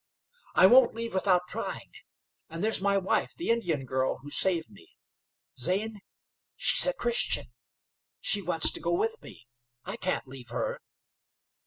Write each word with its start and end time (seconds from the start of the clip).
"I 0.55 0.65
won't 0.65 0.95
leave 0.95 1.13
without 1.13 1.47
trying. 1.47 1.91
And 2.49 2.63
there's 2.63 2.81
my 2.81 2.97
wife, 2.97 3.35
the 3.35 3.51
Indian 3.51 3.85
girl 3.85 4.17
who 4.23 4.31
saved 4.31 4.71
me. 4.71 4.97
Zane, 5.59 5.99
she's 6.55 6.87
a 6.87 6.93
Christian. 6.93 7.53
She 8.19 8.41
wants 8.41 8.71
to 8.71 8.79
go 8.79 8.93
with 8.93 9.21
me. 9.21 9.45
I 9.85 9.97
can't 9.97 10.27
leave 10.27 10.49
her." 10.49 10.79